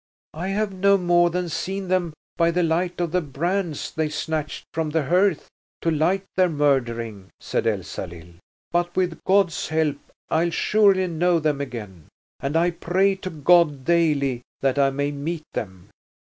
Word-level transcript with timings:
"I 0.33 0.47
have 0.47 0.73
no 0.73 0.97
more 0.97 1.29
than 1.29 1.47
seen 1.47 1.87
them 1.87 2.11
by 2.35 2.49
the 2.49 2.63
light 2.63 2.99
of 2.99 3.11
the 3.11 3.21
brands 3.21 3.91
they 3.91 4.09
snatched 4.09 4.63
from 4.73 4.89
the 4.89 5.05
hearth 5.05 5.47
to 5.83 5.91
light 5.91 6.23
their 6.35 6.49
murdering," 6.49 7.29
said 7.39 7.67
Elsalill; 7.67 8.33
"but 8.71 8.95
with 8.95 9.19
God's 9.27 9.67
help 9.69 9.99
I'll 10.31 10.49
surely 10.49 11.05
know 11.05 11.39
them 11.39 11.61
again. 11.61 12.07
And 12.39 12.57
I 12.57 12.71
pray 12.71 13.13
to 13.17 13.29
God 13.29 13.85
daily 13.85 14.41
that 14.61 14.79
I 14.79 14.89
may 14.89 15.11
meet 15.11 15.43
them." 15.53 15.91